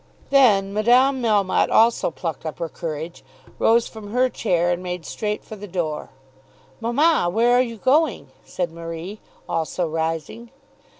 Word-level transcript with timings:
Then 0.31 0.73
Madame 0.73 1.21
Melmotte 1.21 1.69
also 1.69 2.09
plucked 2.09 2.43
up 2.43 2.57
her 2.57 2.67
courage, 2.69 3.23
rose 3.59 3.87
from 3.87 4.09
her 4.09 4.29
chair, 4.29 4.71
and 4.71 4.81
made 4.81 5.05
straight 5.05 5.43
for 5.43 5.55
the 5.55 5.67
door. 5.67 6.09
"Mamma, 6.79 7.29
where 7.29 7.51
are 7.55 7.61
you 7.61 7.77
going?" 7.77 8.31
said 8.43 8.71
Marie, 8.71 9.19
also 9.47 9.87
rising. 9.87 10.49